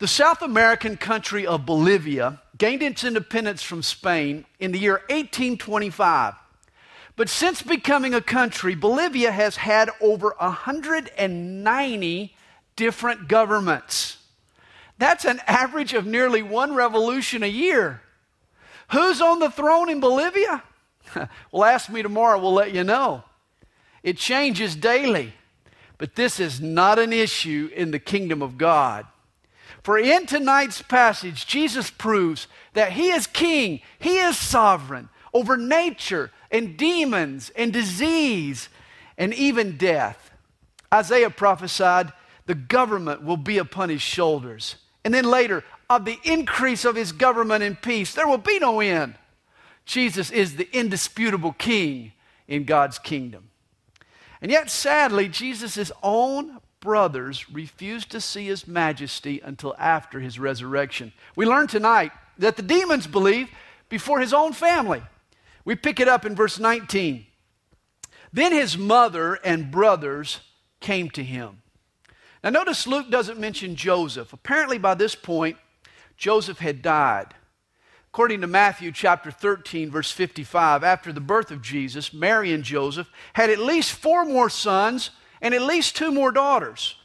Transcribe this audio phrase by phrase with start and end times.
[0.00, 6.34] The South American country of Bolivia gained its independence from Spain in the year 1825.
[7.16, 12.34] But since becoming a country, Bolivia has had over 190
[12.76, 14.16] different governments.
[14.96, 18.00] That's an average of nearly one revolution a year.
[18.92, 20.62] Who's on the throne in Bolivia?
[21.52, 23.22] well, ask me tomorrow, we'll let you know.
[24.02, 25.34] It changes daily,
[25.98, 29.04] but this is not an issue in the kingdom of God.
[29.82, 36.30] For in tonight's passage, Jesus proves that He is king, He is sovereign over nature
[36.50, 38.68] and demons and disease
[39.16, 40.30] and even death.
[40.92, 42.12] Isaiah prophesied
[42.46, 44.76] the government will be upon His shoulders.
[45.04, 48.80] And then later, of the increase of His government and peace, there will be no
[48.80, 49.14] end.
[49.84, 52.12] Jesus is the indisputable king
[52.46, 53.50] in God's kingdom.
[54.42, 61.12] And yet, sadly, Jesus' own brothers refused to see his majesty until after his resurrection.
[61.36, 63.48] We learn tonight that the demons believe
[63.88, 65.02] before his own family.
[65.64, 67.26] We pick it up in verse 19.
[68.32, 70.40] Then his mother and brothers
[70.80, 71.62] came to him.
[72.42, 74.32] Now, notice Luke doesn't mention Joseph.
[74.32, 75.58] Apparently, by this point,
[76.16, 77.34] Joseph had died.
[78.08, 83.08] According to Matthew chapter 13, verse 55, after the birth of Jesus, Mary and Joseph
[83.34, 85.10] had at least four more sons
[85.40, 86.96] and at least two more daughters.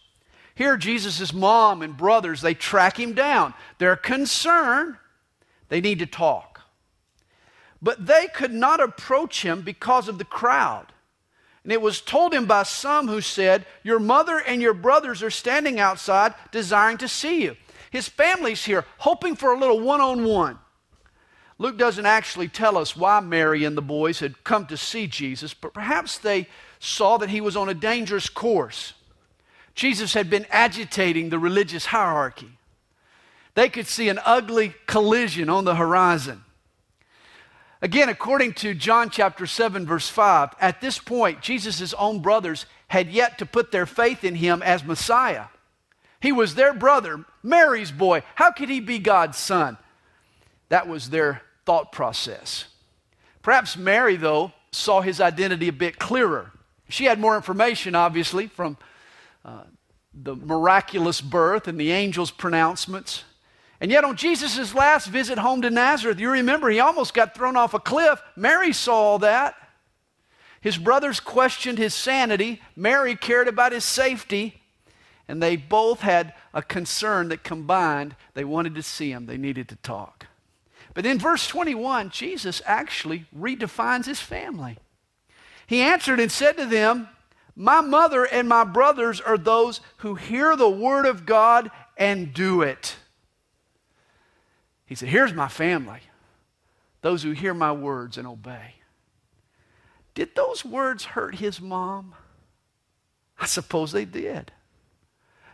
[0.55, 3.53] Here, Jesus' mom and brothers, they track him down.
[3.77, 4.95] They're concerned.
[5.67, 6.61] They need to talk.
[7.81, 10.87] But they could not approach him because of the crowd.
[11.63, 15.31] And it was told him by some who said, Your mother and your brothers are
[15.31, 17.57] standing outside desiring to see you.
[17.91, 20.59] His family's here, hoping for a little one on one.
[21.57, 25.53] Luke doesn't actually tell us why Mary and the boys had come to see Jesus,
[25.53, 26.47] but perhaps they
[26.85, 28.93] saw that he was on a dangerous course.
[29.73, 32.57] Jesus had been agitating the religious hierarchy.
[33.55, 36.43] They could see an ugly collision on the horizon.
[37.81, 43.09] Again, according to John chapter 7, verse 5, at this point, Jesus' own brothers had
[43.09, 45.45] yet to put their faith in him as Messiah.
[46.21, 48.23] He was their brother, Mary's boy.
[48.35, 49.77] How could he be God's son?
[50.69, 52.65] That was their thought process.
[53.41, 56.51] Perhaps Mary, though, saw his identity a bit clearer.
[56.89, 58.77] She had more information, obviously, from
[59.43, 59.63] uh,
[60.13, 63.23] the miraculous birth and the angel's pronouncements.
[63.81, 67.57] And yet, on Jesus' last visit home to Nazareth, you remember he almost got thrown
[67.57, 68.21] off a cliff.
[68.35, 69.55] Mary saw all that.
[70.61, 72.61] His brothers questioned his sanity.
[72.75, 74.61] Mary cared about his safety.
[75.27, 79.67] And they both had a concern that combined, they wanted to see him, they needed
[79.69, 80.27] to talk.
[80.93, 84.77] But in verse 21, Jesus actually redefines his family.
[85.67, 87.09] He answered and said to them,
[87.55, 92.61] My mother and my brothers are those who hear the word of God and do
[92.61, 92.95] it.
[94.85, 96.01] He said, Here's my family,
[97.01, 98.75] those who hear my words and obey.
[100.13, 102.15] Did those words hurt his mom?
[103.39, 104.51] I suppose they did.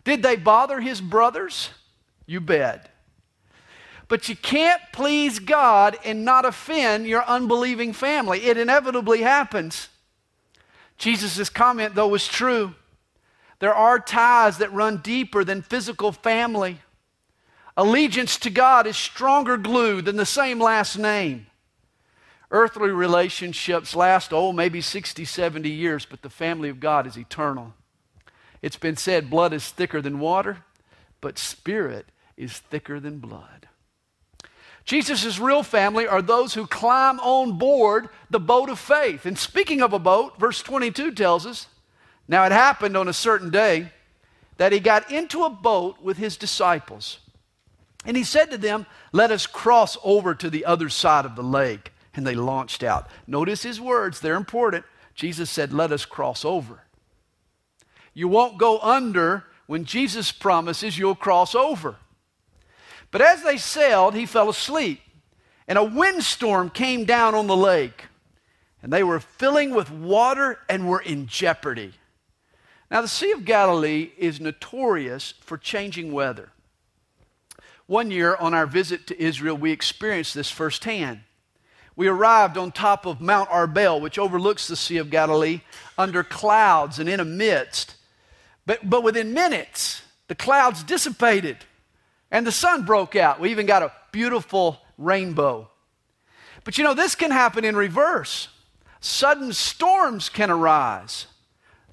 [0.04, 1.70] Did they bother his brothers?
[2.26, 2.90] You bet.
[4.08, 8.44] But you can't please God and not offend your unbelieving family.
[8.46, 9.88] It inevitably happens.
[11.02, 12.76] Jesus' comment, though, was true.
[13.58, 16.80] There are ties that run deeper than physical family.
[17.76, 21.48] Allegiance to God is stronger glue than the same last name.
[22.52, 27.74] Earthly relationships last, oh, maybe 60, 70 years, but the family of God is eternal.
[28.62, 30.66] It's been said blood is thicker than water,
[31.20, 32.06] but spirit
[32.38, 33.68] is thicker than blood.
[34.86, 39.26] Jesus' real family are those who climb on board the boat of faith.
[39.26, 41.68] And speaking of a boat, verse 22 tells us
[42.28, 43.92] now it happened on a certain day
[44.58, 47.20] that he got into a boat with his disciples.
[48.06, 51.44] And he said to them, Let us cross over to the other side of the
[51.44, 51.92] lake.
[52.14, 53.10] And they launched out.
[53.28, 54.86] Notice his words, they're important.
[55.14, 56.82] Jesus said, Let us cross over.
[58.14, 61.96] You won't go under when Jesus promises you'll cross over.
[63.12, 65.02] But as they sailed, he fell asleep,
[65.68, 68.06] and a windstorm came down on the lake,
[68.82, 71.94] and they were filling with water and were in jeopardy.
[72.90, 76.50] Now, the Sea of Galilee is notorious for changing weather.
[77.86, 81.22] One year on our visit to Israel, we experienced this firsthand.
[81.96, 85.62] We arrived on top of Mount Arbel, which overlooks the Sea of Galilee,
[85.98, 87.96] under clouds and in a mist.
[88.66, 91.58] But, but within minutes, the clouds dissipated
[92.32, 93.40] and the sun broke out.
[93.40, 95.70] We even got a beautiful rainbow.
[96.64, 98.48] But you know, this can happen in reverse.
[99.00, 101.28] Sudden storms can arise.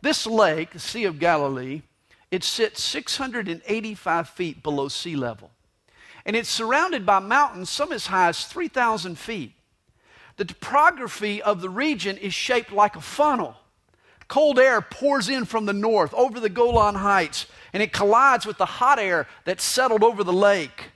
[0.01, 1.83] This lake, the Sea of Galilee,
[2.31, 5.51] It sits 685 feet below sea level.
[6.27, 9.53] And it's surrounded by mountains, some as high as 3,000 feet.
[10.37, 13.57] The topography of the region is shaped like a funnel.
[14.29, 18.59] Cold air pours in from the north over the Golan Heights, and it collides with
[18.59, 20.91] the hot air that settled over the lake.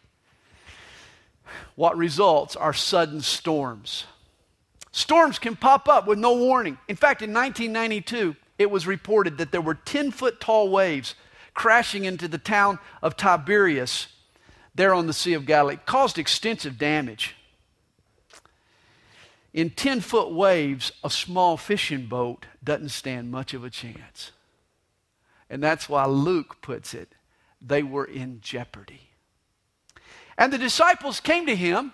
[1.75, 4.05] What results are sudden storms.
[4.93, 6.77] Storms can pop up with no warning.
[6.87, 11.15] In fact, in 1992, it was reported that there were 10 foot tall waves
[11.55, 14.09] crashing into the town of Tiberias
[14.75, 15.75] there on the Sea of Galilee.
[15.75, 17.35] It caused extensive damage.
[19.53, 24.33] In 10 foot waves, a small fishing boat doesn't stand much of a chance.
[25.51, 27.15] And that's why Luke puts it
[27.65, 29.11] they were in jeopardy.
[30.37, 31.93] And the disciples came to him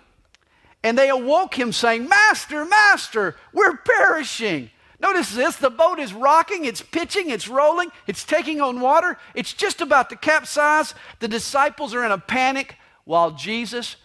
[0.83, 4.71] and they awoke him, saying, Master, Master, we're perishing.
[4.99, 9.53] Notice this the boat is rocking, it's pitching, it's rolling, it's taking on water, it's
[9.53, 10.93] just about to capsize.
[11.19, 13.97] The disciples are in a panic while Jesus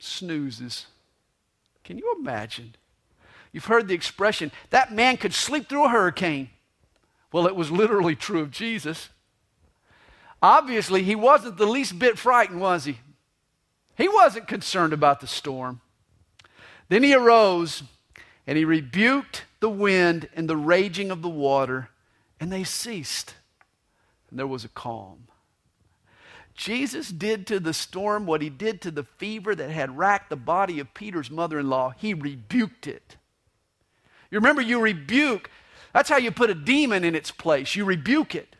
[0.00, 0.86] snoozes.
[1.84, 2.74] Can you imagine?
[3.52, 6.50] You've heard the expression, that man could sleep through a hurricane.
[7.32, 9.08] Well, it was literally true of Jesus.
[10.42, 12.98] Obviously, he wasn't the least bit frightened, was he?
[13.96, 15.80] He wasn't concerned about the storm.
[16.88, 17.82] Then he arose
[18.46, 21.90] and he rebuked the wind and the raging of the water,
[22.40, 23.34] and they ceased.
[24.30, 25.28] And there was a calm.
[26.60, 30.36] Jesus did to the storm what he did to the fever that had racked the
[30.36, 31.94] body of Peter's mother in law.
[31.96, 33.16] He rebuked it.
[34.30, 35.50] You remember, you rebuke,
[35.94, 37.74] that's how you put a demon in its place.
[37.74, 38.56] You rebuke it.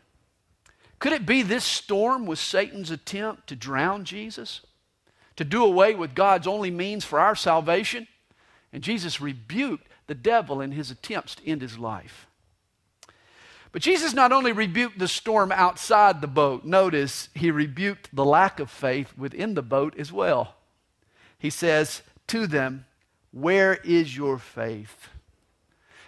[0.97, 4.61] Could it be this storm was Satan's attempt to drown Jesus?
[5.35, 8.07] to do away with God's only means for our salvation.
[8.71, 12.27] And Jesus rebuked the devil in his attempts to end his life.
[13.71, 18.59] But Jesus not only rebuked the storm outside the boat, notice he rebuked the lack
[18.59, 20.55] of faith within the boat as well.
[21.37, 22.85] He says to them,
[23.31, 25.09] Where is your faith?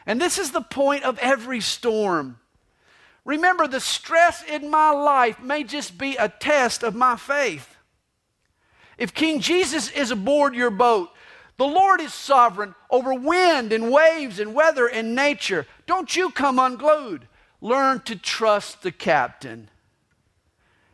[0.06, 2.39] And this is the point of every storm.
[3.24, 7.77] Remember, the stress in my life may just be a test of my faith.
[8.98, 11.10] If King Jesus is aboard your boat,
[11.57, 15.65] the Lord is sovereign over wind and waves and weather and nature.
[15.88, 17.27] Don't you come unglued.
[17.63, 19.69] Learn to trust the captain.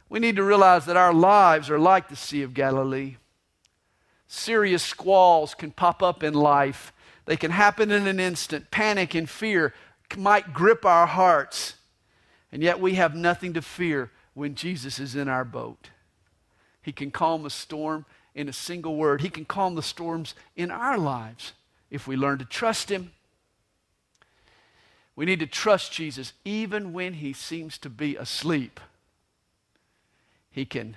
[0.08, 3.16] We need to realize that our lives are like the Sea of Galilee.
[4.28, 6.94] Serious squalls can pop up in life,
[7.26, 8.70] they can happen in an instant.
[8.70, 9.74] Panic and fear
[10.16, 11.74] might grip our hearts,
[12.52, 15.90] and yet we have nothing to fear when Jesus is in our boat.
[16.84, 18.06] He can calm a storm
[18.36, 19.22] in a single word.
[19.22, 21.54] He can calm the storms in our lives
[21.90, 23.12] if we learn to trust Him.
[25.20, 28.80] We need to trust Jesus even when He seems to be asleep.
[30.50, 30.96] He can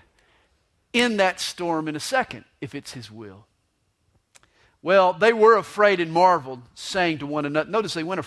[0.95, 3.47] end that storm in a second if it's His will.
[4.81, 7.69] Well, they were afraid and marveled, saying to one another.
[7.69, 8.25] Notice they went,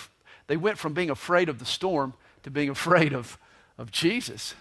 [0.47, 2.13] they went from being afraid of the storm
[2.43, 3.37] to being afraid of,
[3.77, 4.53] of Jesus.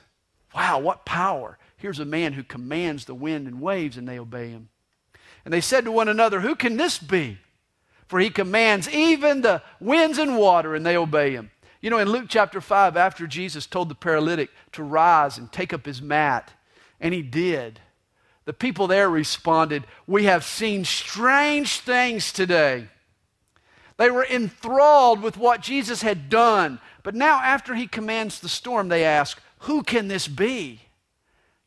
[0.55, 1.59] Wow, what power.
[1.77, 4.69] Here's a man who commands the wind and waves, and they obey him.
[5.45, 7.39] And they said to one another, Who can this be?
[8.07, 11.51] For he commands even the winds and water, and they obey him.
[11.81, 15.73] You know, in Luke chapter 5, after Jesus told the paralytic to rise and take
[15.73, 16.53] up his mat,
[17.01, 17.81] and he did,
[18.45, 22.89] the people there responded, We have seen strange things today.
[23.97, 26.81] They were enthralled with what Jesus had done.
[27.03, 30.81] But now, after he commands the storm, they ask, Who can this be?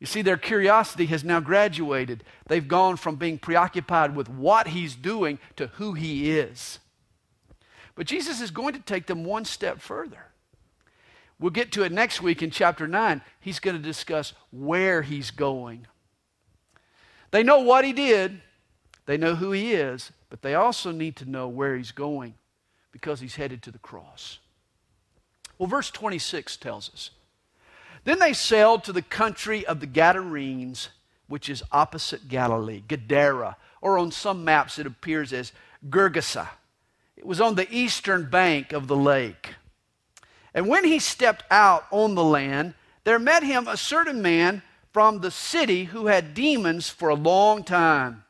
[0.00, 2.22] You see, their curiosity has now graduated.
[2.46, 6.78] They've gone from being preoccupied with what he's doing to who he is.
[7.96, 10.26] But Jesus is going to take them one step further.
[11.40, 13.22] We'll get to it next week in chapter 9.
[13.40, 15.86] He's going to discuss where he's going.
[17.30, 18.40] They know what he did,
[19.06, 22.34] they know who he is, but they also need to know where he's going
[22.92, 24.38] because he's headed to the cross.
[25.58, 27.10] Well, verse 26 tells us
[28.04, 30.88] then they sailed to the country of the Gadarenes,
[31.26, 35.52] which is opposite Galilee, Gadara, or on some maps it appears as
[35.88, 36.48] Gergesa.
[37.16, 39.54] It was on the eastern bank of the lake.
[40.54, 42.74] And when he stepped out on the land,
[43.04, 44.62] there met him a certain man
[44.92, 48.24] from the city who had demons for a long time.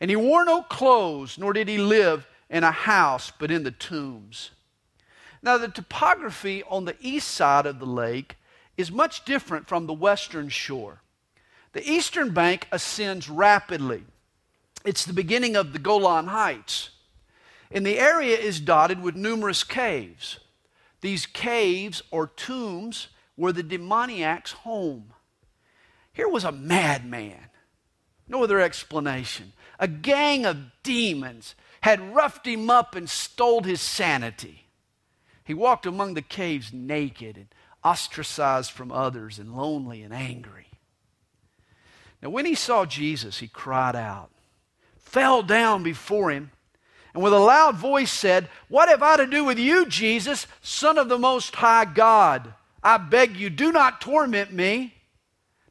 [0.00, 3.70] And he wore no clothes, nor did he live in a house, but in the
[3.70, 4.50] tombs.
[5.42, 8.36] Now, the topography on the east side of the lake
[8.82, 11.00] is much different from the western shore.
[11.72, 14.02] The eastern bank ascends rapidly.
[14.84, 16.90] It's the beginning of the Golan Heights.
[17.70, 20.40] And the area is dotted with numerous caves.
[21.00, 25.12] These caves or tombs were the demoniac's home.
[26.12, 27.50] Here was a madman.
[28.26, 29.52] No other explanation.
[29.78, 34.66] A gang of demons had roughed him up and stole his sanity.
[35.44, 37.46] He walked among the caves naked and
[37.84, 40.66] ostracized from others and lonely and angry.
[42.22, 44.30] Now, when he saw Jesus, he cried out,
[44.98, 46.52] fell down before him,
[47.14, 50.96] and with a loud voice said, What have I to do with you, Jesus, Son
[50.96, 52.54] of the Most High God?
[52.82, 54.94] I beg you, do not torment me.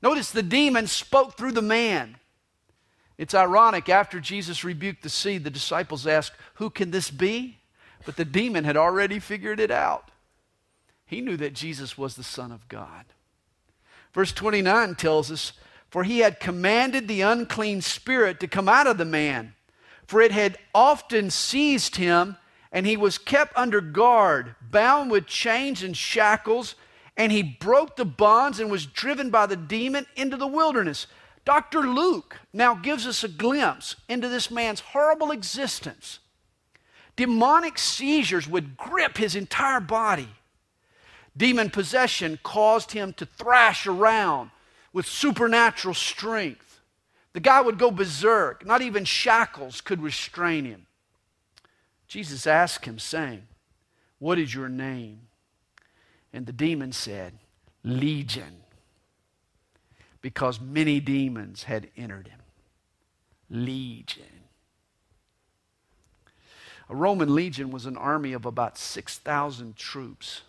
[0.02, 2.18] Notice the demon spoke through the man.
[3.18, 7.60] It's ironic, after Jesus rebuked the sea, the disciples asked, Who can this be?
[8.06, 10.11] But the demon had already figured it out.
[11.12, 13.04] He knew that Jesus was the Son of God.
[14.14, 15.52] Verse 29 tells us,
[15.90, 19.54] For he had commanded the unclean spirit to come out of the man,
[20.08, 22.38] for it had often seized him,
[22.72, 26.76] and he was kept under guard, bound with chains and shackles,
[27.18, 31.08] and he broke the bonds and was driven by the demon into the wilderness.
[31.44, 31.82] Dr.
[31.82, 36.20] Luke now gives us a glimpse into this man's horrible existence.
[37.18, 40.30] Demonic seizures would grip his entire body.
[41.36, 44.52] Demon possession caused him to thrash around
[44.94, 46.80] with supernatural strength.
[47.34, 48.66] The guy would go berserk.
[48.66, 50.88] Not even shackles could restrain him.
[52.08, 53.44] Jesus asked him, saying,
[54.20, 55.22] What is your name?
[56.34, 57.34] And the demon said,
[57.84, 58.64] Legion,
[60.22, 62.40] because many demons had entered him.
[63.50, 64.26] Legion.
[66.90, 70.42] A Roman legion was an army of about 6,000 troops.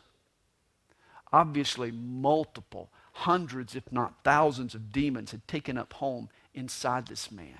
[1.32, 7.58] Obviously, multiple, hundreds, if not thousands, of demons had taken up home inside this man.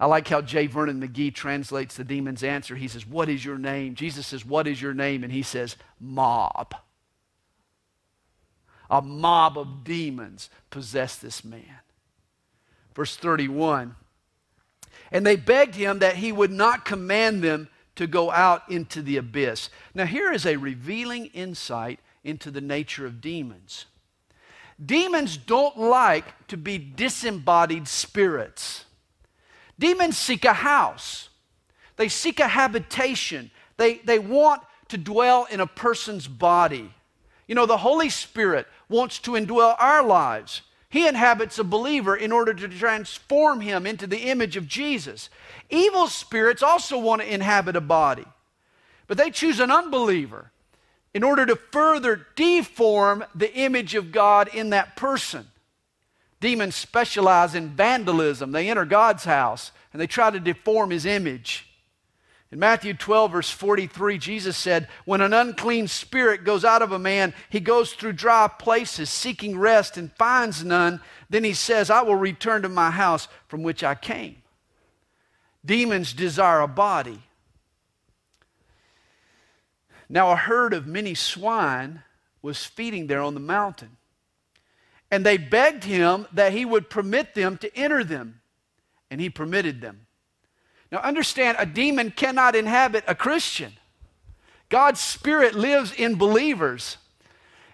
[0.00, 0.66] I like how J.
[0.66, 2.76] Vernon McGee translates the demon's answer.
[2.76, 3.94] He says, What is your name?
[3.94, 5.22] Jesus says, What is your name?
[5.22, 6.74] And he says, Mob.
[8.90, 11.80] A mob of demons possessed this man.
[12.94, 13.96] Verse 31
[15.14, 19.16] and they begged him that he would not command them to go out into the
[19.16, 19.70] abyss.
[19.94, 23.84] Now, here is a revealing insight into the nature of demons.
[24.84, 28.86] Demons don't like to be disembodied spirits.
[29.78, 31.28] Demons seek a house,
[31.96, 36.92] they seek a habitation, they, they want to dwell in a person's body.
[37.46, 40.62] You know, the Holy Spirit wants to indwell our lives.
[40.88, 45.28] He inhabits a believer in order to transform him into the image of Jesus.
[45.68, 48.26] Evil spirits also want to inhabit a body,
[49.08, 50.52] but they choose an unbeliever
[51.14, 55.46] in order to further deform the image of God in that person.
[56.40, 58.52] Demons specialize in vandalism.
[58.52, 61.66] They enter God's house and they try to deform his image.
[62.50, 66.98] In Matthew 12, verse 43, Jesus said, When an unclean spirit goes out of a
[66.98, 71.00] man, he goes through dry places seeking rest and finds none.
[71.30, 74.36] Then he says, I will return to my house from which I came.
[75.64, 77.22] Demons desire a body.
[80.08, 82.02] Now, a herd of many swine
[82.42, 83.96] was feeding there on the mountain.
[85.10, 88.40] And they begged him that he would permit them to enter them.
[89.10, 90.06] And he permitted them.
[90.90, 93.72] Now, understand, a demon cannot inhabit a Christian.
[94.68, 96.98] God's Spirit lives in believers.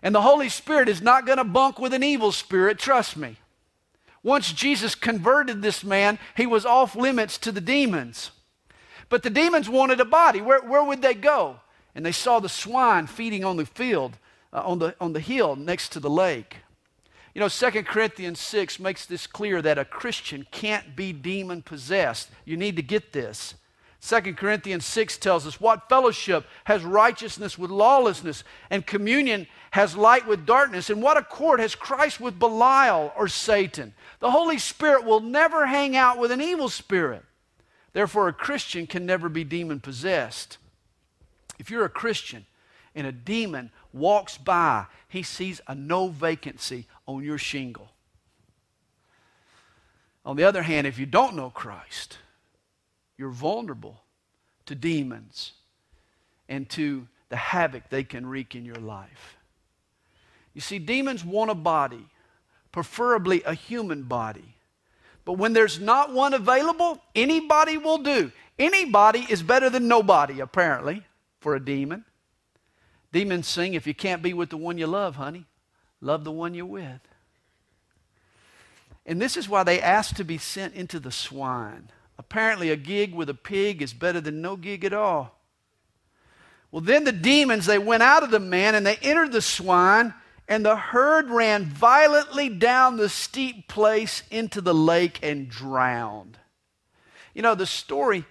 [0.02, 3.36] And the Holy Spirit is not going to bunk with an evil spirit, trust me.
[4.22, 8.30] Once Jesus converted this man, he was off limits to the demons.
[9.08, 10.40] But the demons wanted a body.
[10.40, 11.60] Where, where would they go?
[11.94, 14.16] And they saw the swine feeding on the field,
[14.52, 16.58] uh, on, the, on the hill next to the lake.
[17.34, 22.30] You know, 2 Corinthians 6 makes this clear that a Christian can't be demon possessed.
[22.44, 23.54] You need to get this.
[24.02, 30.26] 2 Corinthians 6 tells us what fellowship has righteousness with lawlessness, and communion has light
[30.26, 33.92] with darkness, and what accord has Christ with Belial or Satan?
[34.20, 37.22] The Holy Spirit will never hang out with an evil spirit.
[37.92, 40.58] Therefore, a Christian can never be demon possessed.
[41.60, 42.46] If you're a Christian
[42.94, 47.90] and a demon walks by, he sees a no vacancy on your shingle.
[50.24, 52.16] On the other hand, if you don't know Christ,
[53.18, 54.00] you're vulnerable
[54.64, 55.52] to demons
[56.48, 59.36] and to the havoc they can wreak in your life.
[60.54, 62.06] You see, demons want a body,
[62.72, 64.56] preferably a human body.
[65.26, 68.32] But when there's not one available, anybody will do.
[68.58, 71.04] Anybody is better than nobody, apparently,
[71.40, 72.04] for a demon.
[73.12, 75.46] Demons sing, if you can't be with the one you love, honey,
[76.00, 77.00] love the one you're with.
[79.04, 81.90] And this is why they asked to be sent into the swine.
[82.18, 85.38] Apparently, a gig with a pig is better than no gig at all.
[86.70, 90.14] Well, then the demons, they went out of the man and they entered the swine,
[90.46, 96.38] and the herd ran violently down the steep place into the lake and drowned.
[97.34, 98.24] You know, the story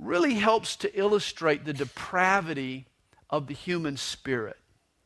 [0.00, 2.86] really helps to illustrate the depravity
[3.28, 4.56] of the human spirit.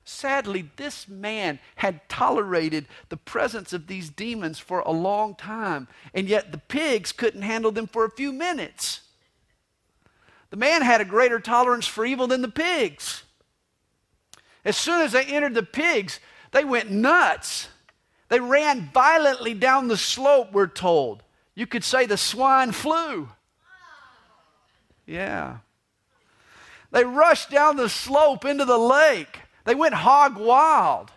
[0.04, 6.28] Sadly, this man had tolerated the presence of these demons for a long time, and
[6.28, 9.00] yet the pigs couldn't handle them for a few minutes.
[10.50, 13.24] The man had a greater tolerance for evil than the pigs.
[14.64, 16.20] As soon as they entered the pigs,
[16.52, 17.68] they went nuts.
[18.28, 21.22] They ran violently down the slope, we're told.
[21.54, 23.30] You could say the swine flew.
[25.06, 25.58] Yeah.
[26.90, 29.40] They rushed down the slope into the lake.
[29.64, 31.10] They went hog wild.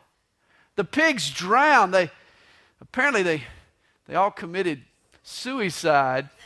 [0.75, 1.94] The pigs drowned.
[1.94, 2.10] They
[2.82, 3.44] apparently they
[4.08, 4.82] they all committed
[5.24, 6.29] suicide.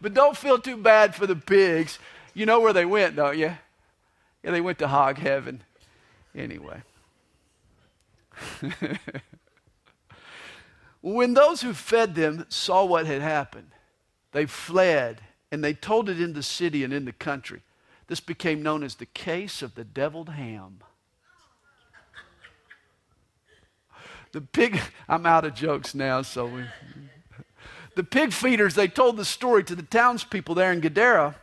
[0.00, 1.98] But don't feel too bad for the pigs.
[2.34, 3.52] You know where they went, don't you?
[4.42, 5.62] Yeah, they went to hog heaven.
[6.34, 6.82] Anyway.
[11.02, 13.70] when those who fed them saw what had happened,
[14.32, 15.20] they fled
[15.50, 17.60] and they told it in the city and in the country.
[18.08, 20.80] This became known as the case of the deviled ham.
[24.32, 26.64] The pig, I'm out of jokes now, so we,
[27.94, 31.36] the pig feeders, they told the story to the townspeople there in Gadara.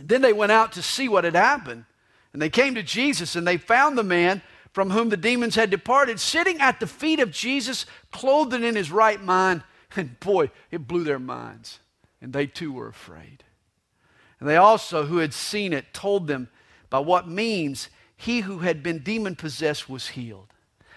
[0.00, 1.84] Then they went out to see what had happened.
[2.32, 4.40] And they came to Jesus and they found the man
[4.72, 8.90] from whom the demons had departed sitting at the feet of Jesus, clothed in his
[8.90, 9.62] right mind.
[9.96, 11.80] And boy, it blew their minds.
[12.20, 13.44] And they too were afraid.
[14.38, 16.48] And they also, who had seen it, told them
[16.88, 20.52] by what means he who had been demon possessed was healed.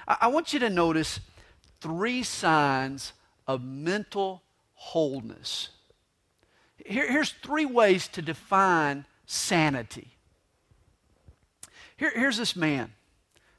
[0.08, 1.20] I, I want you to notice
[1.82, 3.14] three signs
[3.48, 5.70] of mental wholeness.
[6.86, 10.10] Here, here's three ways to define sanity.
[11.98, 12.94] Here, here's this man.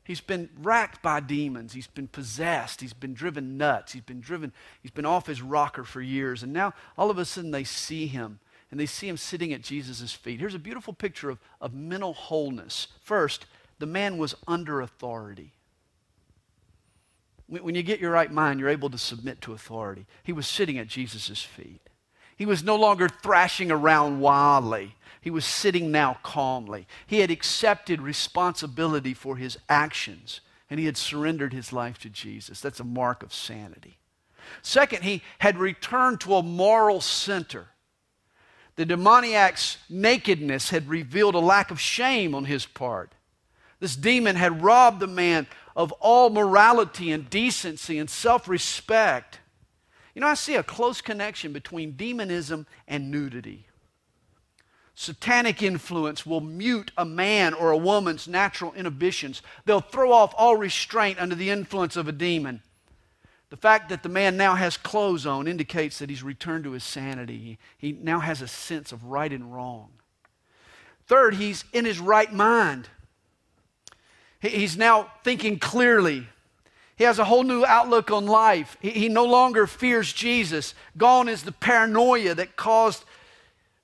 [0.05, 1.73] He's been racked by demons.
[1.73, 2.83] He's been possessed.
[2.83, 3.93] He's been driven nuts.
[3.93, 6.43] He's been driven, he's been off his rocker for years.
[6.43, 8.39] And now all of a sudden they see him
[8.71, 10.41] and they see him sitting at Jesus' feet.
[10.41, 12.89] Here's a beautiful picture of, of mental wholeness.
[13.01, 13.47] First,
[13.79, 15.53] the man was under authority.
[17.47, 20.07] When you get your right mind, you're able to submit to authority.
[20.23, 21.89] He was sitting at Jesus' feet.
[22.37, 24.97] He was no longer thrashing around wildly.
[25.21, 26.87] He was sitting now calmly.
[27.07, 32.61] He had accepted responsibility for his actions and he had surrendered his life to Jesus.
[32.61, 33.99] That's a mark of sanity.
[34.63, 37.69] Second, he had returned to a moral center.
[38.77, 43.13] The demoniac's nakedness had revealed a lack of shame on his part.
[43.79, 49.39] This demon had robbed the man of all morality and decency and self respect.
[50.15, 53.67] You know, I see a close connection between demonism and nudity.
[54.95, 59.43] Satanic influence will mute a man or a woman's natural inhibitions.
[59.65, 62.63] They'll throw off all restraint under the influence of a demon.
[63.51, 66.85] The fact that the man now has clothes on indicates that he's returned to his
[66.85, 67.59] sanity.
[67.77, 69.91] He, now has a sense of right and wrong.
[71.07, 72.89] Third, he's in his right mind.
[74.41, 76.29] He's now thinking clearly.
[76.97, 78.77] He has a whole new outlook on life.
[78.81, 80.75] He, he, no longer fears Jesus.
[80.97, 83.05] Gone is the paranoia that caused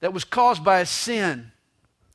[0.00, 1.52] that was caused by a sin.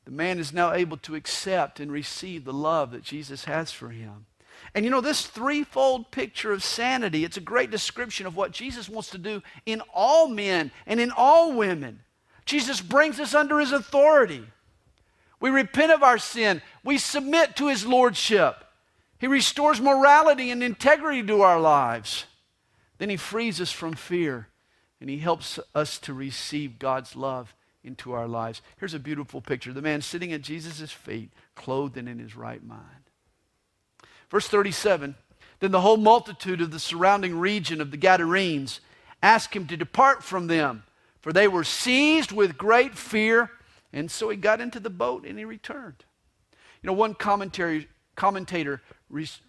[0.04, 3.90] The man is now able to accept and receive the love that Jesus has for
[3.90, 4.26] him.
[4.74, 8.88] And you know, this threefold picture of sanity, it's a great description of what Jesus
[8.88, 12.00] wants to do in all men and in all women.
[12.44, 14.44] Jesus brings us under his authority.
[15.40, 16.62] We repent of our sin.
[16.82, 18.64] We submit to His Lordship.
[19.18, 22.26] He restores morality and integrity to our lives.
[22.98, 24.48] Then He frees us from fear
[25.00, 28.62] and He helps us to receive God's love into our lives.
[28.78, 32.64] Here's a beautiful picture the man sitting at Jesus' feet, clothed and in his right
[32.64, 33.10] mind.
[34.30, 35.14] Verse 37
[35.60, 38.80] Then the whole multitude of the surrounding region of the Gadarenes
[39.22, 40.82] asked him to depart from them,
[41.20, 43.50] for they were seized with great fear
[43.92, 46.04] and so he got into the boat and he returned.
[46.82, 48.82] You know, one commentary, commentator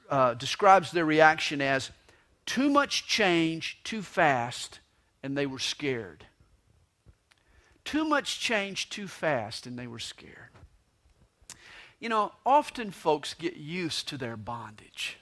[0.09, 1.91] uh, describes their reaction as
[2.45, 4.79] too much change too fast,
[5.21, 6.25] and they were scared.
[7.83, 10.51] Too much change too fast, and they were scared.
[11.99, 15.17] You know, often folks get used to their bondage,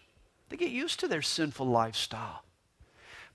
[0.50, 2.43] they get used to their sinful lifestyle.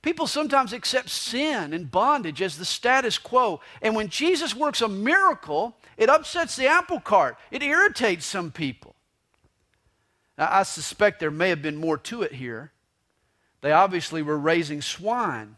[0.02, 3.60] People sometimes accept sin and bondage as the status quo.
[3.82, 8.89] And when Jesus works a miracle, it upsets the apple cart, it irritates some people.
[10.40, 12.72] Now, I suspect there may have been more to it here.
[13.60, 15.56] They obviously were raising swine.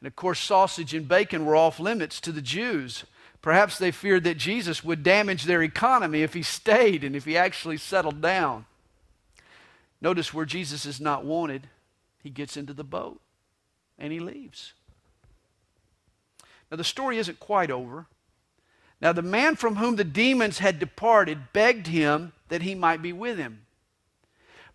[0.00, 3.04] And of course, sausage and bacon were off limits to the Jews.
[3.42, 7.36] Perhaps they feared that Jesus would damage their economy if he stayed and if he
[7.36, 8.64] actually settled down.
[10.00, 11.68] Notice where Jesus is not wanted,
[12.22, 13.20] he gets into the boat
[13.98, 14.72] and he leaves.
[16.70, 18.06] Now, the story isn't quite over.
[18.98, 23.12] Now, the man from whom the demons had departed begged him that he might be
[23.12, 23.65] with him.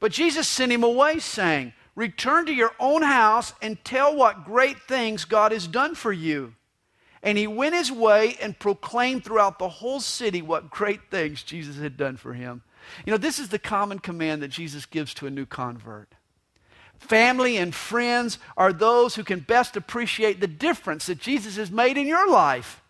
[0.01, 4.81] But Jesus sent him away, saying, Return to your own house and tell what great
[4.87, 6.55] things God has done for you.
[7.21, 11.77] And he went his way and proclaimed throughout the whole city what great things Jesus
[11.77, 12.63] had done for him.
[13.05, 16.15] You know, this is the common command that Jesus gives to a new convert.
[16.97, 21.97] Family and friends are those who can best appreciate the difference that Jesus has made
[21.97, 22.81] in your life.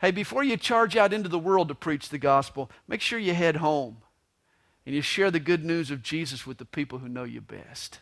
[0.00, 3.34] Hey, before you charge out into the world to preach the gospel, make sure you
[3.34, 3.96] head home
[4.88, 7.98] and you share the good news of Jesus with the people who know you best.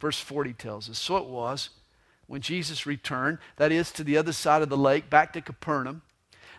[0.00, 1.70] Verse 40 tells us So it was
[2.28, 6.02] when Jesus returned, that is, to the other side of the lake, back to Capernaum,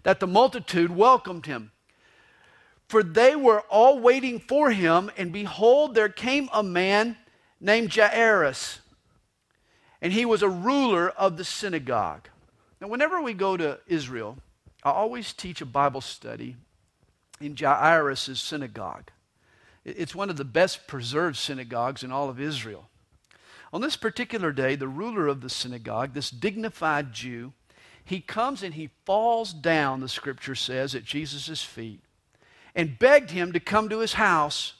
[0.04, 1.72] that the multitude welcomed him
[2.90, 7.16] for they were all waiting for him, and behold, there came a man
[7.62, 8.82] named Jairus,
[10.02, 12.28] and he was a ruler of the synagogue.
[12.82, 14.38] Now, whenever we go to Israel,
[14.84, 16.58] I always teach a Bible study
[17.44, 19.12] in Jairus' synagogue.
[19.86, 22.90] It's one of the best preserved synagogues in all of Israel.
[23.72, 27.54] On this particular day, the ruler of the synagogue, this dignified Jew,
[28.06, 32.02] he comes and he falls down, the scripture says, at Jesus' feet
[32.76, 34.74] and begged him to come to his house,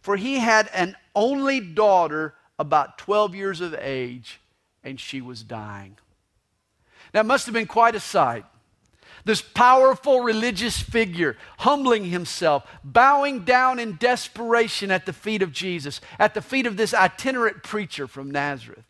[0.00, 4.40] for he had an only daughter about 12 years of age,
[4.84, 5.96] and she was dying.
[7.12, 8.44] That must have been quite a sight.
[9.24, 16.00] This powerful religious figure humbling himself, bowing down in desperation at the feet of Jesus,
[16.18, 18.84] at the feet of this itinerant preacher from Nazareth.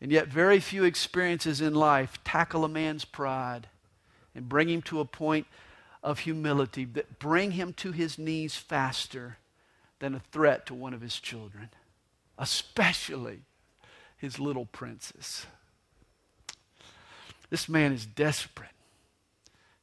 [0.00, 3.68] And yet, very few experiences in life tackle a man's pride
[4.34, 5.46] and bring him to a point
[6.02, 9.38] of humility that bring him to his knees faster
[10.00, 11.70] than a threat to one of his children,
[12.38, 13.40] especially
[14.18, 15.46] his little princess.
[17.48, 18.73] This man is desperate.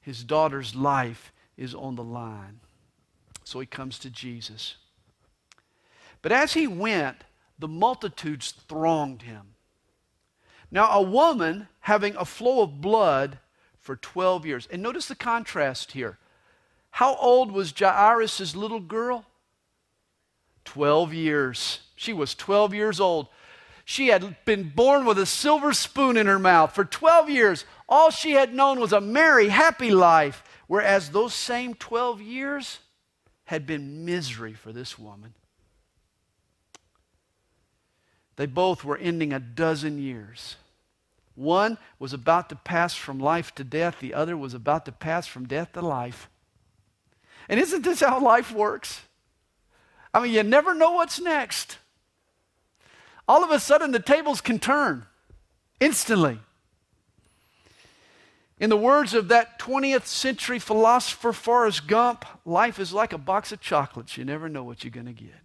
[0.02, 2.60] His daughter's life is on the line.
[3.44, 4.76] So he comes to Jesus.
[6.22, 7.18] But as he went,
[7.58, 9.54] the multitudes thronged him.
[10.72, 13.40] Now, a woman having a flow of blood
[13.80, 14.68] for 12 years.
[14.72, 16.18] And notice the contrast here.
[16.92, 19.26] How old was Jairus' little girl?
[20.66, 21.80] 12 years.
[21.96, 23.28] She was 12 years old.
[23.84, 26.74] She had been born with a silver spoon in her mouth.
[26.74, 31.74] For 12 years, all she had known was a merry, happy life, whereas those same
[31.74, 32.80] 12 years
[33.44, 35.34] had been misery for this woman.
[38.38, 40.56] They both were ending a dozen years.
[41.36, 45.28] One was about to pass from life to death, the other was about to pass
[45.28, 46.30] from death to life.
[47.50, 49.02] And isn't this how life works?
[50.14, 51.78] I mean, you never know what's next.
[53.28, 55.06] All of a sudden, the tables can turn
[55.82, 56.40] instantly.
[58.62, 63.52] In the words of that 20th century philosopher Forrest Gump, life is like a box
[63.52, 64.18] of chocolates.
[64.18, 65.42] You never know what you're going to get.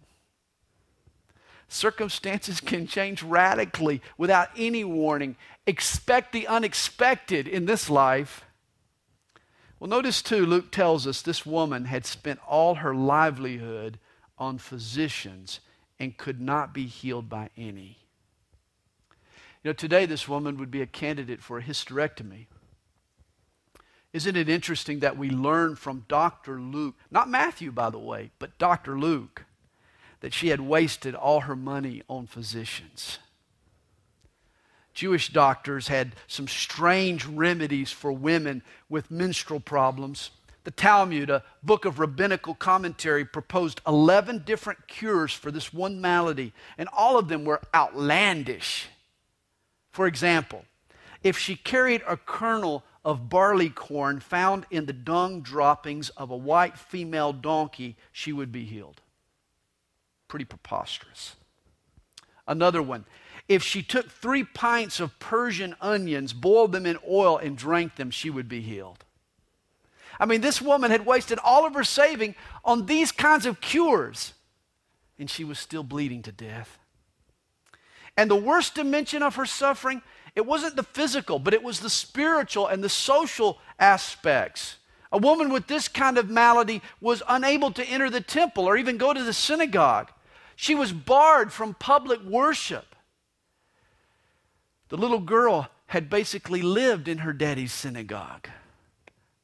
[1.67, 5.35] Circumstances can change radically without any warning.
[5.65, 8.45] Expect the unexpected in this life.
[9.79, 13.97] Well, notice too, Luke tells us this woman had spent all her livelihood
[14.37, 15.59] on physicians
[15.99, 17.97] and could not be healed by any.
[19.63, 22.45] You know, today this woman would be a candidate for a hysterectomy.
[24.17, 26.59] Isn't it interesting that we learn from Dr.
[26.59, 28.97] Luke, not Matthew, by the way, but Dr.
[28.97, 29.45] Luke,
[30.21, 33.19] that she had wasted all her money on physicians.
[34.95, 40.31] Jewish doctors had some strange remedies for women with menstrual problems.
[40.63, 46.53] The Talmud, a book of rabbinical commentary, proposed 11 different cures for this one malady,
[46.79, 48.87] and all of them were outlandish.
[49.91, 50.65] For example,
[51.21, 56.35] if she carried a kernel of barley corn found in the dung droppings of a
[56.35, 58.99] white female donkey, she would be healed.
[60.27, 61.37] Pretty preposterous.
[62.45, 63.05] Another one.
[63.47, 68.11] If she took three pints of Persian onions, boiled them in oil, and drank them,
[68.11, 69.05] she would be healed.
[70.19, 74.33] I mean, this woman had wasted all of her saving on these kinds of cures,
[75.17, 76.77] and she was still bleeding to death.
[78.17, 80.01] And the worst dimension of her suffering,
[80.37, 84.77] it wasn't the physical, but it was the spiritual and the social aspects.
[85.11, 88.97] A woman with this kind of malady was unable to enter the temple or even
[88.97, 90.11] go to the synagogue.
[90.55, 92.95] She was barred from public worship.
[94.89, 98.47] The little girl had basically lived in her daddy's synagogue.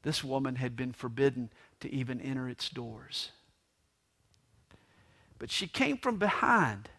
[0.04, 3.32] This woman had been forbidden to even enter its doors.
[5.40, 6.90] But she came from behind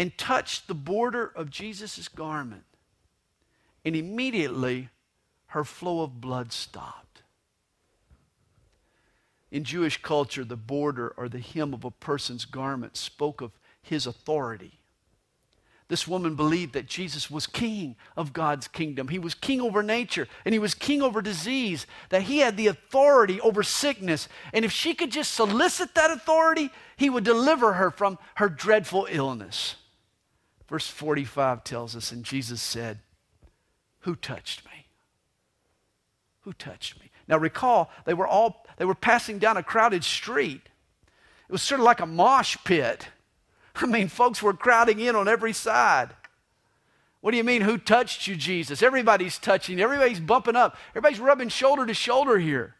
[0.00, 2.64] and touched the border of Jesus' garment.
[3.84, 4.88] And immediately
[5.48, 7.20] her flow of blood stopped.
[9.50, 14.06] In Jewish culture, the border or the hem of a person's garment spoke of his
[14.06, 14.80] authority.
[15.88, 19.08] This woman believed that Jesus was king of God's kingdom.
[19.08, 22.68] He was king over nature and he was king over disease, that he had the
[22.68, 24.30] authority over sickness.
[24.54, 29.06] And if she could just solicit that authority, he would deliver her from her dreadful
[29.10, 29.76] illness.
[30.70, 33.00] Verse 45 tells us, and Jesus said,
[34.02, 34.86] Who touched me?
[36.42, 37.10] Who touched me?
[37.26, 40.62] Now recall, they were all they were passing down a crowded street.
[41.48, 43.08] It was sort of like a mosh pit.
[43.74, 46.10] I mean, folks were crowding in on every side.
[47.20, 48.80] What do you mean, who touched you, Jesus?
[48.80, 52.76] Everybody's touching, everybody's bumping up, everybody's rubbing shoulder to shoulder here.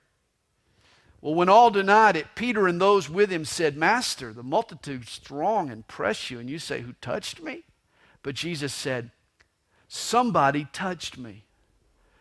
[1.20, 5.70] Well, when all denied it, Peter and those with him said, Master, the multitude strong
[5.70, 7.64] and press you, and you say, Who touched me?
[8.22, 9.10] But Jesus said,
[9.88, 11.44] Somebody touched me,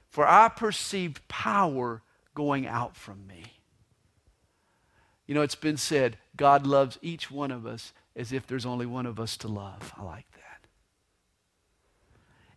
[0.10, 2.02] for I perceived power
[2.34, 3.44] going out from me.
[5.28, 8.88] You know, it's been said, God loves each one of us as if there's only
[8.88, 9.94] one of us to love.
[9.96, 10.40] I like that.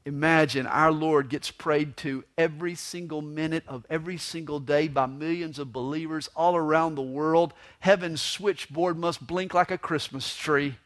[0.05, 5.59] Imagine our Lord gets prayed to every single minute of every single day by millions
[5.59, 7.53] of believers all around the world.
[7.81, 10.77] Heaven's switchboard must blink like a Christmas tree.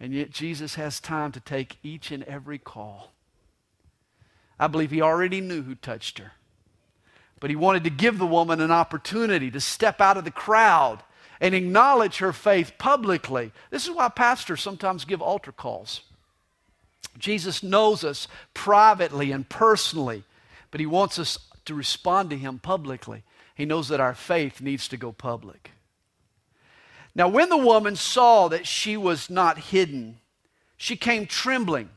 [0.00, 3.12] And yet Jesus has time to take each and every call.
[4.58, 6.32] I believe he already knew who touched her.
[7.38, 11.02] But he wanted to give the woman an opportunity to step out of the crowd
[11.40, 13.52] and acknowledge her faith publicly.
[13.70, 16.02] This is why pastors sometimes give altar calls.
[17.18, 20.24] Jesus knows us privately and personally,
[20.70, 23.22] but he wants us to respond to him publicly.
[23.54, 25.72] He knows that our faith needs to go public.
[27.14, 30.20] Now, when the woman saw that she was not hidden,
[30.76, 31.90] she came trembling.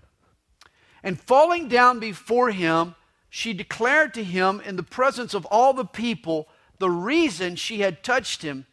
[1.03, 2.95] And falling down before him,
[3.29, 6.47] she declared to him in the presence of all the people
[6.79, 8.65] the reason she had touched him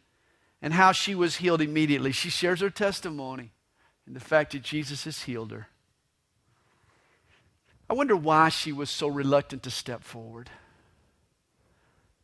[0.61, 2.11] and how she was healed immediately.
[2.11, 3.51] She shares her testimony
[4.05, 5.67] and the fact that Jesus has healed her.
[7.89, 10.49] I wonder why she was so reluctant to step forward.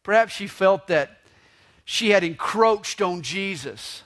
[0.03, 1.17] Perhaps she felt that
[1.83, 4.03] she had encroached on Jesus.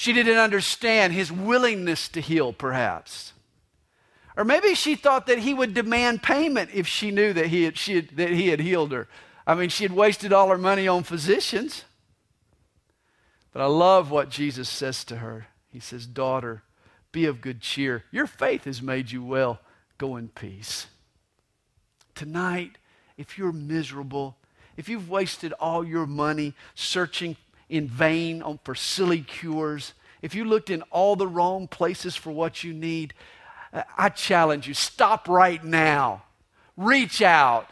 [0.00, 3.34] She didn't understand his willingness to heal, perhaps.
[4.34, 7.76] Or maybe she thought that he would demand payment if she knew that he had,
[7.76, 9.08] had, that he had healed her.
[9.46, 11.84] I mean, she had wasted all her money on physicians.
[13.52, 15.48] But I love what Jesus says to her.
[15.68, 16.62] He says, Daughter,
[17.12, 18.04] be of good cheer.
[18.10, 19.60] Your faith has made you well.
[19.98, 20.86] Go in peace.
[22.14, 22.78] Tonight,
[23.18, 24.38] if you're miserable,
[24.78, 27.36] if you've wasted all your money searching
[27.70, 32.30] in vain on, for silly cures, if you looked in all the wrong places for
[32.30, 33.14] what you need,
[33.96, 36.24] I challenge you stop right now.
[36.76, 37.70] Reach out.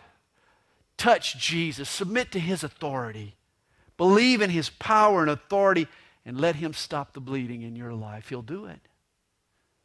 [0.97, 1.89] Touch Jesus.
[1.89, 3.35] Submit to his authority.
[3.97, 5.89] Believe in his power and authority
[6.25, 8.29] and let him stop the bleeding in your life.
[8.29, 8.81] He'll do it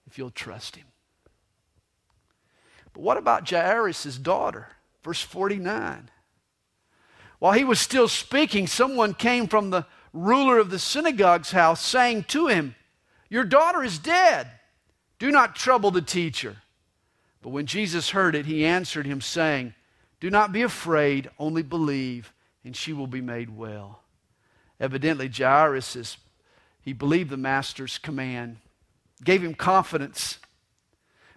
[0.08, 0.86] if you'll trust him.
[2.94, 4.68] But what about Jairus' daughter?
[5.04, 6.10] Verse 49.
[7.40, 12.26] While he was still speaking, someone came from the ruler of the synagogue's house, saying
[12.26, 12.76] to him,
[13.30, 14.48] Your daughter is dead.
[15.20, 16.58] Do not trouble the teacher.
[17.42, 19.74] But when Jesus heard it, he answered him, saying,
[20.20, 22.32] Do not be afraid, only believe,
[22.64, 24.02] and she will be made well.
[24.80, 26.18] Evidently, Jairus is,
[26.82, 28.58] he believed the master's command,
[29.24, 30.40] gave him confidence.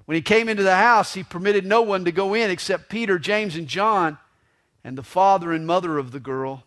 [0.04, 3.18] When he came into the house, he permitted no one to go in except Peter,
[3.18, 4.18] James, and John,
[4.84, 6.62] and the father and mother of the girl.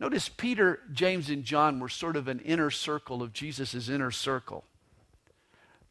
[0.00, 4.64] Notice Peter, James, and John were sort of an inner circle of Jesus' inner circle.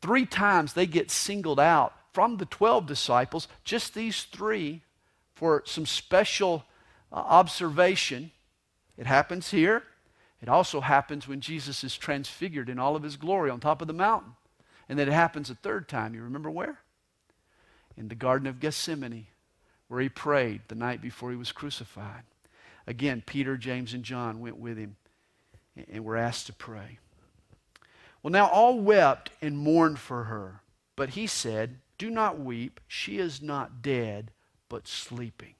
[0.01, 4.81] Three times they get singled out from the 12 disciples, just these three,
[5.35, 6.65] for some special
[7.11, 8.31] uh, observation.
[8.97, 9.83] It happens here.
[10.41, 13.87] It also happens when Jesus is transfigured in all of his glory on top of
[13.87, 14.33] the mountain.
[14.89, 16.13] And then it happens a third time.
[16.13, 16.79] You remember where?
[17.95, 19.27] In the Garden of Gethsemane,
[19.87, 22.23] where he prayed the night before he was crucified.
[22.85, 24.97] Again, Peter, James, and John went with him
[25.91, 26.99] and were asked to pray.
[28.21, 30.61] Well, now all wept and mourned for her.
[30.95, 32.79] But he said, Do not weep.
[32.87, 34.31] She is not dead,
[34.69, 35.55] but sleeping.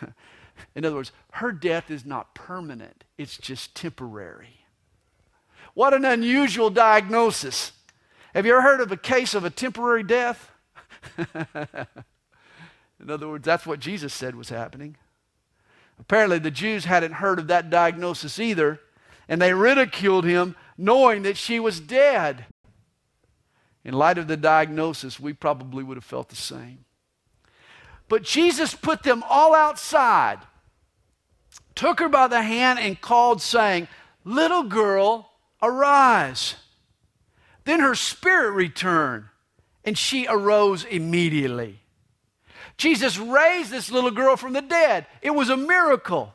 [0.74, 4.66] In other words, her death is not permanent, it's just temporary.
[5.74, 7.72] What an unusual diagnosis.
[8.34, 10.50] Have you ever heard of a case of a temporary death?
[11.16, 14.96] In other words, that's what Jesus said was happening.
[16.00, 18.80] Apparently, the Jews hadn't heard of that diagnosis either,
[19.28, 22.46] and they ridiculed him knowing that she was dead.
[23.84, 26.84] In light of the diagnosis, we probably would have felt the same.
[28.08, 30.38] But Jesus put them all outside,
[31.74, 33.86] took her by the hand, and called, saying,
[34.24, 35.30] Little girl,
[35.62, 36.56] arise.
[37.64, 39.26] Then her spirit returned,
[39.84, 41.79] and she arose immediately.
[42.80, 45.04] Jesus raised this little girl from the dead.
[45.20, 46.32] It was a miracle.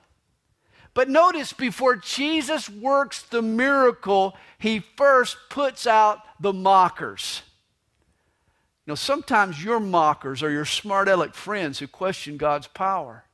[0.94, 7.42] But notice, before Jesus works the miracle, he first puts out the mockers.
[8.86, 13.26] You know, sometimes your mockers are your smart aleck friends who question God's power.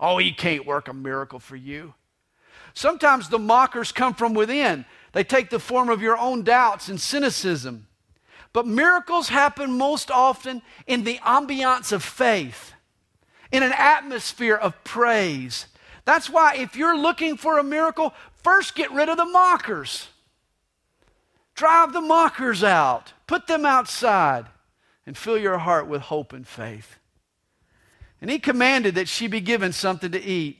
[0.00, 1.94] Oh, he can't work a miracle for you.
[2.74, 4.84] Sometimes the mockers come from within.
[5.12, 7.86] They take the form of your own doubts and cynicism.
[8.56, 12.72] But miracles happen most often in the ambiance of faith,
[13.52, 15.66] in an atmosphere of praise.
[16.06, 20.08] That's why, if you're looking for a miracle, first get rid of the mockers.
[21.54, 24.46] Drive the mockers out, put them outside,
[25.04, 26.96] and fill your heart with hope and faith.
[28.22, 30.56] And he commanded that she be given something to eat.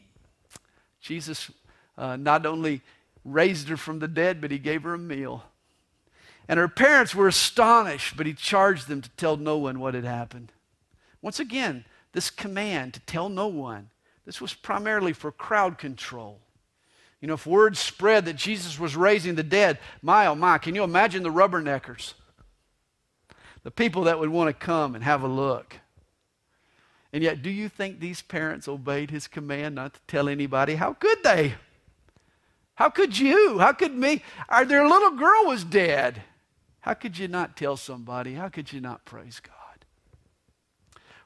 [1.00, 1.50] Jesus
[1.96, 2.82] uh, not only
[3.24, 5.44] raised her from the dead, but he gave her a meal.
[6.48, 10.04] And her parents were astonished, but he charged them to tell no one what had
[10.04, 10.52] happened.
[11.20, 13.90] Once again, this command to tell no one,
[14.24, 16.40] this was primarily for crowd control.
[17.20, 20.74] You know, if word spread that Jesus was raising the dead, my oh my, can
[20.74, 22.14] you imagine the rubberneckers?
[23.64, 25.80] The people that would want to come and have a look.
[27.12, 30.74] And yet, do you think these parents obeyed his command not to tell anybody?
[30.74, 31.54] How could they?
[32.74, 33.58] How could you?
[33.58, 34.22] How could me?
[34.48, 36.22] Our, their little girl was dead.
[36.86, 38.34] How could you not tell somebody?
[38.34, 39.84] How could you not praise God?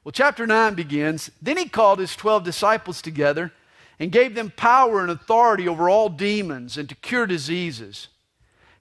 [0.02, 1.30] Well, chapter 9 begins.
[1.42, 3.52] Then he called his 12 disciples together
[3.98, 8.08] and gave them power and authority over all demons and to cure diseases.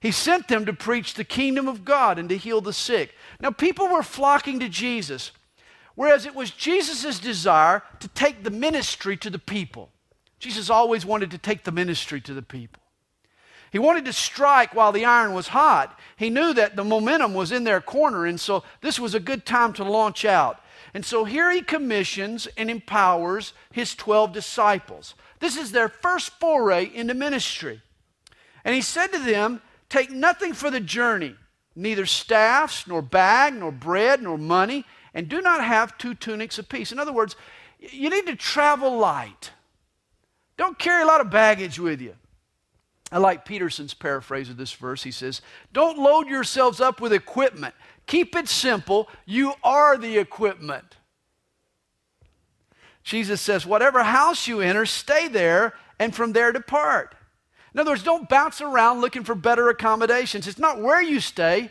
[0.00, 3.14] He sent them to preach the kingdom of God and to heal the sick.
[3.40, 5.32] Now, people were flocking to Jesus,
[5.94, 9.90] whereas it was Jesus' desire to take the ministry to the people.
[10.38, 12.80] Jesus always wanted to take the ministry to the people.
[13.70, 15.98] He wanted to strike while the iron was hot.
[16.16, 19.46] He knew that the momentum was in their corner, and so this was a good
[19.46, 20.60] time to launch out.
[20.92, 25.14] And so here he commissions and empowers his 12 disciples.
[25.38, 27.80] This is their first foray into ministry.
[28.64, 31.34] And he said to them, Take nothing for the journey,
[31.74, 36.92] neither staffs, nor bag, nor bread, nor money, and do not have two tunics apiece.
[36.92, 37.34] In other words,
[37.78, 39.50] you need to travel light.
[40.56, 42.14] Don't carry a lot of baggage with you.
[43.12, 45.02] I like Peterson's paraphrase of this verse.
[45.02, 45.42] He says,
[45.72, 47.74] Don't load yourselves up with equipment.
[48.06, 49.08] Keep it simple.
[49.26, 50.96] You are the equipment.
[53.02, 57.14] Jesus says, Whatever house you enter, stay there, and from there depart.
[57.74, 60.46] In other words, don't bounce around looking for better accommodations.
[60.46, 61.70] It's not where you stay,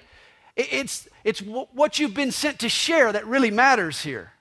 [0.56, 4.34] it's, it's what you've been sent to share that really matters here.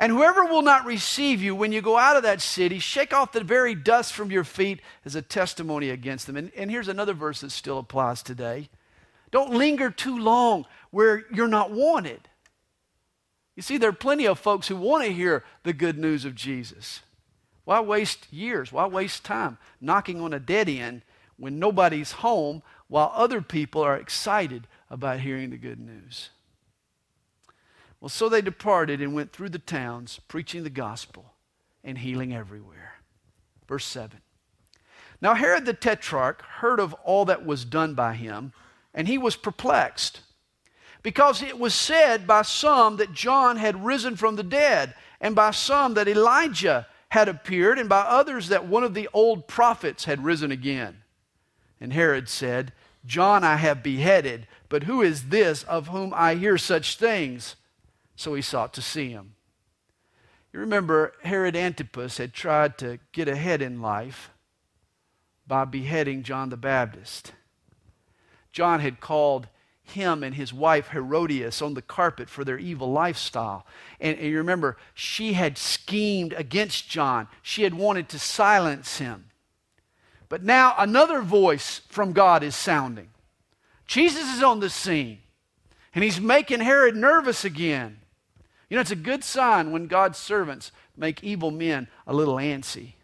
[0.00, 3.32] And whoever will not receive you when you go out of that city, shake off
[3.32, 6.38] the very dust from your feet as a testimony against them.
[6.38, 8.70] And, and here's another verse that still applies today.
[9.30, 12.30] Don't linger too long where you're not wanted.
[13.56, 16.34] You see, there are plenty of folks who want to hear the good news of
[16.34, 17.00] Jesus.
[17.66, 18.72] Why waste years?
[18.72, 21.02] Why waste time knocking on a dead end
[21.36, 26.30] when nobody's home while other people are excited about hearing the good news?
[28.00, 31.34] Well, so they departed and went through the towns, preaching the gospel
[31.84, 32.94] and healing everywhere.
[33.68, 34.20] Verse 7.
[35.20, 38.52] Now Herod the Tetrarch heard of all that was done by him,
[38.94, 40.20] and he was perplexed,
[41.02, 45.50] because it was said by some that John had risen from the dead, and by
[45.50, 50.24] some that Elijah had appeared, and by others that one of the old prophets had
[50.24, 51.02] risen again.
[51.80, 52.72] And Herod said,
[53.04, 57.56] John I have beheaded, but who is this of whom I hear such things?
[58.20, 59.32] So he sought to see him.
[60.52, 64.30] You remember, Herod Antipas had tried to get ahead in life
[65.46, 67.32] by beheading John the Baptist.
[68.52, 69.48] John had called
[69.82, 73.64] him and his wife Herodias on the carpet for their evil lifestyle.
[74.00, 79.30] And, and, you remember, she had schemed against John, she had wanted to silence him.
[80.28, 83.08] But now another voice from God is sounding.
[83.86, 85.20] Jesus is on the scene,
[85.94, 87.96] and he's making Herod nervous again.
[88.70, 92.94] You know, it's a good sign when God's servants make evil men a little antsy.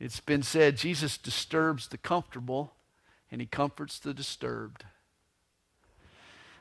[0.00, 2.72] It's been said Jesus disturbs the comfortable
[3.30, 4.84] and he comforts the disturbed.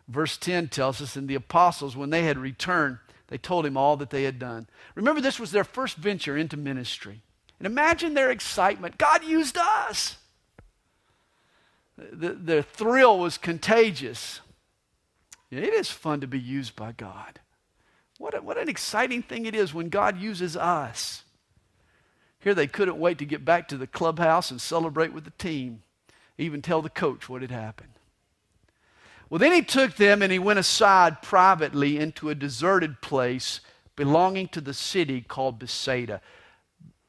[0.10, 3.96] Verse 10 tells us, and the apostles, when they had returned, they told him all
[3.98, 4.68] that they had done.
[4.96, 7.22] Remember, this was their first venture into ministry.
[7.60, 8.98] And imagine their excitement.
[8.98, 10.18] God used us.
[11.98, 14.42] The, their thrill was contagious.
[15.52, 17.40] It is fun to be used by God.
[18.20, 21.24] What, a, what an exciting thing it is when God uses us.
[22.42, 25.82] Here they couldn't wait to get back to the clubhouse and celebrate with the team,
[26.38, 27.94] even tell the coach what had happened.
[29.30, 33.62] Well, then he took them and he went aside privately into a deserted place
[33.96, 36.22] belonging to the city called Bethsaida.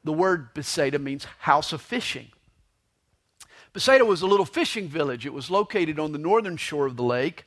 [0.03, 2.27] The word Bethsaida means house of fishing.
[3.73, 5.25] Bethsaida was a little fishing village.
[5.25, 7.45] It was located on the northern shore of the lake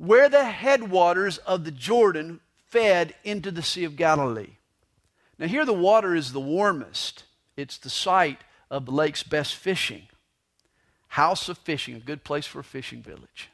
[0.00, 4.56] where the headwaters of the Jordan fed into the Sea of Galilee.
[5.38, 7.24] Now, here the water is the warmest,
[7.54, 8.40] it's the site
[8.70, 10.04] of the lake's best fishing.
[11.08, 13.50] House of fishing, a good place for a fishing village.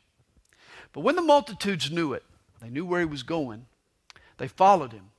[0.93, 2.23] But when the multitudes knew it,
[2.63, 3.67] they knew where he was going,
[4.39, 5.11] they followed him.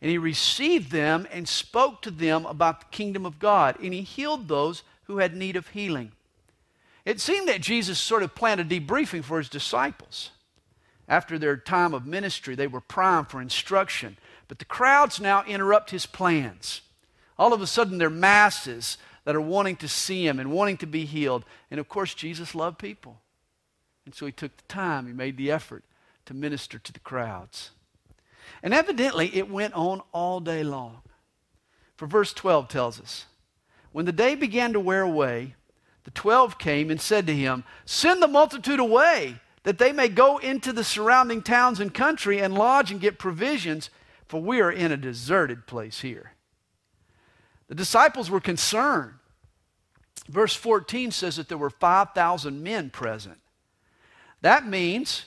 [0.00, 3.76] And he received them and spoke to them about the kingdom of God.
[3.82, 6.12] And he healed those who had need of healing.
[7.04, 10.30] It seemed that Jesus sort of planned a debriefing for his disciples.
[11.08, 14.18] After their time of ministry, they were primed for instruction.
[14.46, 16.82] But the crowds now interrupt his plans.
[17.38, 20.76] All of a sudden, there are masses that are wanting to see him and wanting
[20.78, 21.44] to be healed.
[21.70, 23.20] And of course, Jesus loved people.
[24.04, 25.84] And so he took the time, he made the effort
[26.26, 27.70] to minister to the crowds.
[28.62, 31.02] And evidently, it went on all day long.
[31.96, 33.26] For verse 12 tells us
[33.92, 35.54] when the day began to wear away,
[36.04, 40.38] the twelve came and said to him, Send the multitude away, that they may go
[40.38, 43.90] into the surrounding towns and country and lodge and get provisions,
[44.26, 46.32] for we are in a deserted place here.
[47.66, 49.12] The disciples were concerned.
[50.26, 53.36] Verse 14 says that there were 5,000 men present.
[54.40, 55.26] That means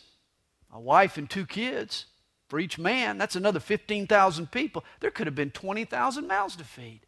[0.73, 2.07] a wife and two kids
[2.47, 3.19] for each man.
[3.19, 4.83] That's another 15,000 people.
[5.01, 7.01] There could have been 20,000 mouths to feed.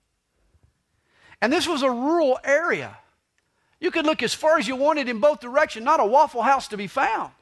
[1.42, 2.96] And this was a rural area.
[3.84, 6.70] You could look as far as you wanted in both directions, not a Waffle House
[6.70, 7.34] to be found.